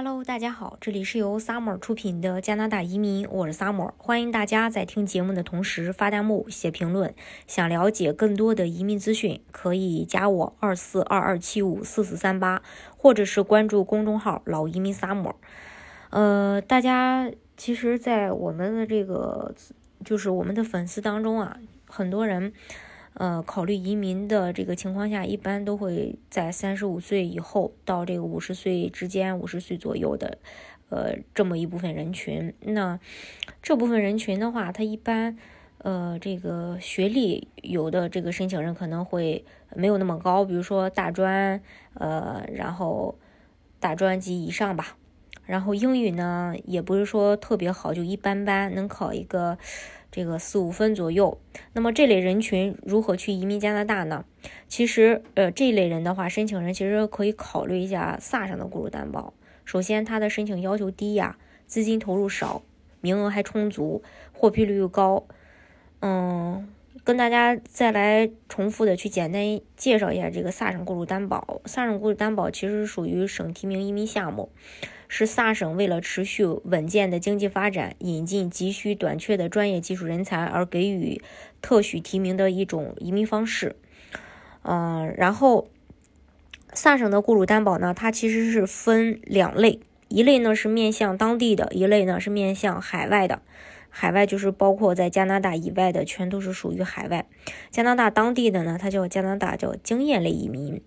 [0.00, 7.12] Hello，大家好，这里是由 Summer 出品的加拿大移民，我是 Summer，欢迎大家在听节目的同时发弹幕、写评论。
[7.48, 12.62] 想了解更多的移民资讯，可以加我二四二二七五四四三八，
[12.96, 15.34] 或者是关注公众号“老移民 Summer”。
[16.10, 19.52] 呃，大家其实，在我们的这个
[20.04, 21.58] 就是我们的粉丝当中啊，
[21.88, 22.52] 很多人。
[23.18, 30.38] 呃，考虑移民的这个情况下，一般都会在三十五岁以后到这个五十岁之间，五十岁左右的，
[30.88, 32.54] 呃，这么一部分人群。
[32.60, 33.00] 那
[33.60, 35.36] 这部分人群的话，他一般，
[35.78, 39.44] 呃，这个学历有的这个申请人可能会
[39.74, 41.60] 没有那么高，比如说大专，
[41.94, 43.18] 呃，然后
[43.80, 44.96] 大专及以上吧。
[45.44, 49.58] 然后英语呢，也不是说特别好，就一般般，能考一个。
[50.10, 51.38] 这个四五分左右，
[51.74, 54.24] 那么这类人群如何去移民加拿大呢？
[54.66, 59.34] 其实，呃，这类人的话，申请人其实可以考虑一下萨省的雇主担保。
[59.64, 62.62] 首先，他的申请要求低呀，资金投入少，
[63.00, 64.02] 名额还充足，
[64.32, 65.26] 获批率又高。
[66.00, 66.68] 嗯，
[67.04, 71.60] 跟大家再来重复的去简单介绍一下这个萨省雇主担保。
[71.64, 74.50] 萨省雇主担保其实属于省提名移民项目。
[75.10, 81.22] 是萨省为了持续稳健的经济发展，引进急需短缺的专业技术人才而给予
[81.62, 83.74] 特许提名的一种移民方式。
[84.64, 85.68] 嗯，然后
[86.74, 93.40] 萨省的雇主担保呢，它其实是分两类，一类呢是面向当地的，一类呢是面向海外的。
[93.90, 97.26] 海外就是包括在加拿大以外的，全都是属于海外。
[97.70, 100.82] 加拿大当地的呢，它叫加拿大叫经验类移民，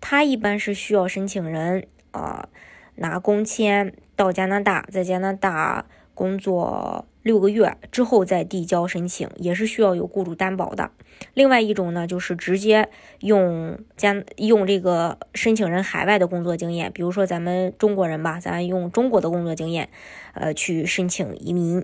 [0.00, 2.48] 它一般是需要申请人啊。
[2.96, 10.90] 拿工签到加拿大，在加拿大工作六个月之后再递交申请，也是需要有雇主担保的。
[11.32, 19.88] 另外一种呢，就是直接用加用这个申请人海外的工作经验，比如说咱们中国人吧，咱用中国的工作经验，
[20.34, 21.82] 呃，去申请移民，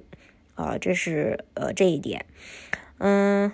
[0.56, 2.26] 啊，这是呃这一点，
[2.98, 3.52] 嗯，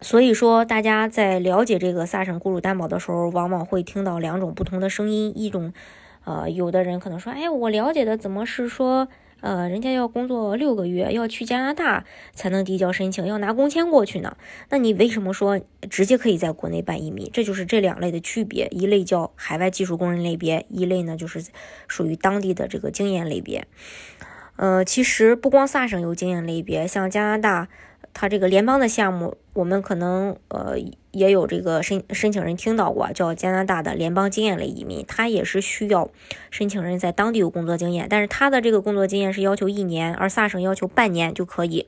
[0.00, 5.74] 所以说大家在了解这个萨省雇主担保的时候，往往会听到两种不同的声音，一种。
[6.22, 9.08] 呃，有的人可能说，哎，我了解的怎么是说，
[9.40, 14.36] 呃，人家要工作六个月，要去加拿大才能递交申请，要拿工签过去呢？
[14.68, 15.58] 那你为什么说
[15.88, 17.30] 直接可以在国内办移民？
[17.32, 21.42] 这就是这两类的区别，一类叫海外技术工人类别，一类呢就是
[21.88, 23.66] 属于当地的这个经验类别。
[24.60, 27.68] 呃，其实不光萨省有经验类别，像加拿大。
[28.12, 30.74] 它这个联邦的项目，我们可能呃
[31.12, 36.10] 也有这个申申请人听到过，叫加拿大的联邦经验类移民，它也是需要
[36.50, 41.86] 申请人在当地有工作经验，但是他的这个工作经验是要求一年，而萨省要求半年就可以。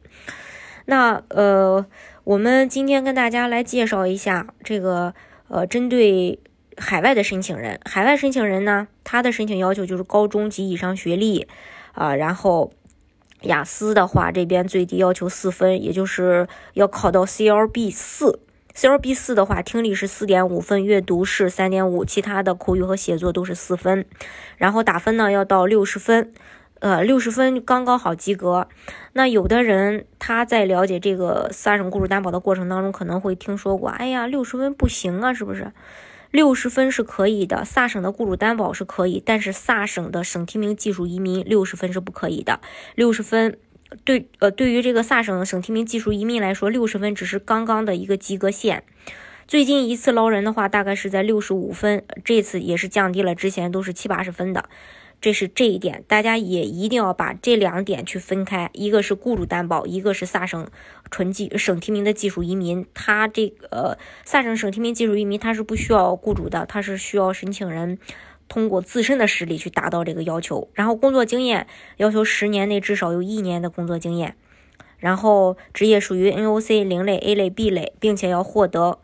[0.87, 1.85] 那呃，
[2.25, 5.13] 我们今天跟大家来介绍一下这个
[5.49, 6.39] 呃，针对
[6.77, 11.49] 海外的申请人，海外申请人呢，他的申请要求就是高中及以上学历
[11.93, 12.73] 啊，然后。
[13.45, 18.39] 雅思的话，这边最低要求四分，也就是要考到 CLB 四。
[18.73, 24.07] CLB 四的话，听力是四点五分，阅读是三点五，其他的口语和写作都是四分。
[24.57, 26.33] 然后打分呢，要到六十分，
[26.79, 28.69] 呃，六十分刚刚好及格。
[29.15, 35.73] 那有的人他在了解这个三省雇主担保的过程当中，可能会听说过，哎呀，六十分不行啊，是不是？
[36.33, 42.59] 六十分是可以的，萨省的雇主担保是可以，但是萨省的省提名技术移民六十分是不可以的。
[42.95, 43.59] 六十分
[44.05, 48.83] 对呃，对于这个萨省省提名技术移民来说，六十分只是刚刚的一个及格线。
[49.47, 54.71] 最近一次捞人的话，大概是在六十五分，这次也是降低了之前都是七八十分的。
[55.23, 60.67] 这是这一点，大家也一定要把这两点去分开，一个是雇主担保，一个是萨省
[61.13, 62.85] 纯技省提名的技术移民。
[62.93, 67.99] 他这个萨省省提名技术移民，他是不需要雇主的，他是需要申请人
[68.49, 70.69] 通过自身的实力去达到这个要求。
[70.75, 71.69] 然后工作经验
[71.99, 74.35] 要求十年内至少有一年的工作经验，
[74.99, 78.99] 然后职业属于 NOC 零类、A 类、B 类，并且要获得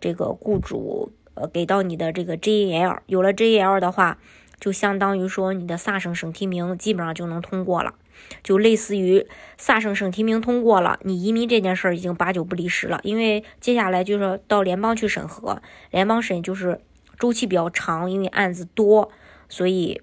[0.00, 4.18] 这个雇主呃给到你的这个 JEL，有了 JEL 的话。
[4.60, 7.94] 就相当于说，你的萨省省提名基本上就能通过了，
[8.42, 9.26] 就类似于
[9.56, 13.00] 萨省省提名通过了，你移民这件事儿已经八九不离十了。
[13.02, 16.80] 因为接下来就是到联邦去审核，联邦审就是
[17.18, 19.10] 周期比较长，因为案子多，
[19.48, 20.00] 所以，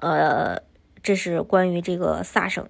[0.00, 0.62] 呃，
[1.02, 2.68] 这是关于这个萨省。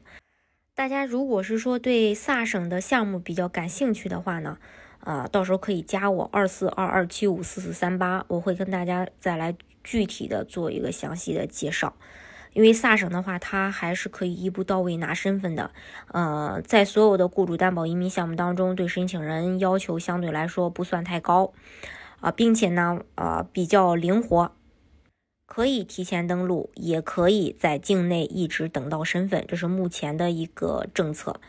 [0.74, 4.58] 大家如果是说对萨省的项目比较感兴趣的话呢？
[5.00, 9.52] 啊，到时候可以加我二四二二七五四四三八，我会跟大家再来
[9.82, 11.94] 具体的做一个详细的介绍。
[12.54, 15.70] 因为萨省的话，它还是可以一步到位拿身份的。
[16.08, 21.54] 呃，在所有的雇主担保移民项目当中，对申请人要求相对来说不算太高
[22.20, 24.52] 啊，并且呢，呃，比较灵活。
[25.46, 31.40] 可以提前登陆，也可以在境内一直等到身份，这是目前的一个政策。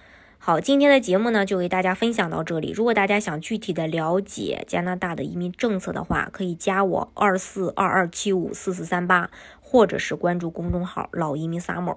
[0.46, 2.72] 好，今天的节目呢就给大家分享到这里。
[2.72, 9.32] 如果大家想具体的了解加拿大的移民政策的话，可以加我二四二二七五四四三八，
[9.62, 11.96] 或者是关注公众号“老移民萨姆。